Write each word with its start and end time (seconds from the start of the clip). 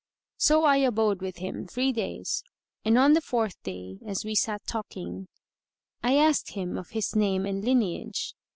So 0.37 0.63
I 0.63 0.77
abode 0.77 1.21
with 1.21 1.37
him 1.37 1.67
three 1.67 1.91
days, 1.91 2.43
and 2.83 2.97
on 2.97 3.13
the 3.13 3.21
fourth 3.21 3.61
day 3.61 3.99
as 4.03 4.25
we 4.25 4.33
sat 4.33 4.65
talking, 4.65 5.27
I 6.01 6.15
asked 6.17 6.53
him 6.53 6.75
of 6.75 6.89
his 6.89 7.15
name 7.15 7.45
and 7.45 7.63
lineage. 7.63 8.33